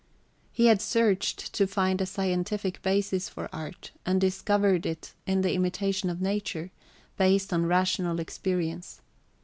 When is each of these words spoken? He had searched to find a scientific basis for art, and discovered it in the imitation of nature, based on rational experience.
He 0.51 0.65
had 0.65 0.81
searched 0.81 1.53
to 1.53 1.67
find 1.67 2.01
a 2.01 2.07
scientific 2.07 2.81
basis 2.81 3.29
for 3.29 3.47
art, 3.53 3.91
and 4.03 4.19
discovered 4.19 4.87
it 4.87 5.13
in 5.27 5.41
the 5.41 5.53
imitation 5.53 6.09
of 6.09 6.19
nature, 6.19 6.71
based 7.17 7.53
on 7.53 7.67
rational 7.67 8.19
experience. 8.19 9.01